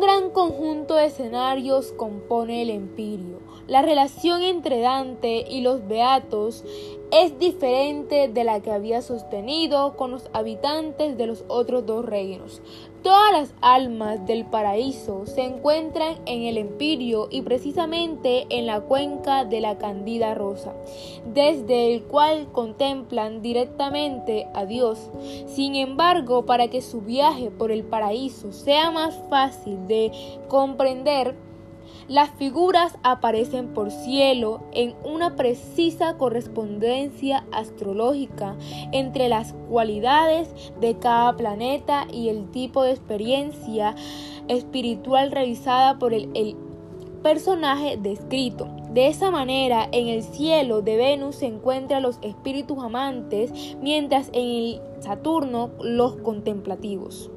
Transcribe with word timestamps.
gran 0.00 0.30
conjunto 0.30 0.96
de 0.96 1.06
escenarios 1.06 1.92
compone 1.92 2.62
el 2.62 2.70
empirio. 2.70 3.38
La 3.68 3.82
relación 3.82 4.42
entre 4.42 4.80
Dante 4.80 5.44
y 5.48 5.60
los 5.60 5.86
beatos 5.86 6.64
es 7.12 7.38
diferente 7.38 8.28
de 8.28 8.44
la 8.44 8.60
que 8.60 8.70
había 8.70 9.02
sostenido 9.02 9.96
con 9.96 10.12
los 10.12 10.30
habitantes 10.32 11.18
de 11.18 11.26
los 11.26 11.44
otros 11.48 11.84
dos 11.84 12.04
reinos. 12.04 12.62
Todas 13.02 13.32
las 13.32 13.54
almas 13.62 14.26
del 14.26 14.44
paraíso 14.44 15.24
se 15.26 15.42
encuentran 15.42 16.16
en 16.26 16.42
el 16.42 16.58
empirio 16.58 17.28
y 17.30 17.40
precisamente 17.42 18.46
en 18.50 18.66
la 18.66 18.82
cuenca 18.82 19.44
de 19.44 19.60
la 19.60 19.78
Candida 19.78 20.34
Rosa, 20.34 20.74
desde 21.32 21.94
el 21.94 22.02
cual 22.02 22.48
contemplan 22.52 23.40
directamente 23.40 24.46
a 24.54 24.66
Dios. 24.66 25.10
Sin 25.46 25.76
embargo, 25.76 26.44
para 26.44 26.68
que 26.68 26.82
su 26.82 27.00
viaje 27.00 27.50
por 27.50 27.72
el 27.72 27.84
paraíso 27.84 28.52
sea 28.52 28.90
más 28.90 29.18
fácil 29.30 29.86
de 29.88 30.12
comprender, 30.48 31.34
las 32.08 32.30
figuras 32.30 32.98
aparecen 33.02 33.68
por 33.68 33.90
cielo 33.90 34.62
en 34.72 34.94
una 35.04 35.36
precisa 35.36 36.16
correspondencia 36.16 37.44
astrológica 37.52 38.56
entre 38.92 39.28
las 39.28 39.54
cualidades 39.68 40.48
de 40.80 40.98
cada 40.98 41.36
planeta 41.36 42.06
y 42.12 42.28
el 42.28 42.50
tipo 42.50 42.82
de 42.82 42.92
experiencia 42.92 43.94
espiritual 44.48 45.30
realizada 45.30 45.98
por 45.98 46.12
el, 46.12 46.56
personaje 47.22 47.98
descrito. 47.98 48.68
De 48.92 49.06
esa 49.06 49.30
manera, 49.30 49.88
en 49.92 50.08
el 50.08 50.22
cielo 50.22 50.80
de 50.80 50.96
Venus 50.96 51.36
se 51.36 51.46
encuentran 51.46 52.02
los 52.02 52.18
espíritus 52.22 52.82
amantes, 52.82 53.76
mientras 53.82 54.30
en 54.32 54.48
el 54.48 54.80
Saturno 55.00 55.70
los 55.82 56.16
contemplativos. 56.16 57.30